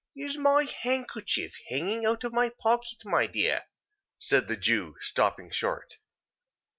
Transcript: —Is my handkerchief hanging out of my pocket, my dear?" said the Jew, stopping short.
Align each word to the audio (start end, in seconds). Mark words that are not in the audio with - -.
—Is 0.17 0.35
my 0.35 0.63
handkerchief 0.63 1.53
hanging 1.69 2.07
out 2.07 2.23
of 2.23 2.33
my 2.33 2.49
pocket, 2.49 3.05
my 3.05 3.27
dear?" 3.27 3.65
said 4.17 4.47
the 4.47 4.57
Jew, 4.57 4.95
stopping 4.99 5.51
short. 5.51 5.97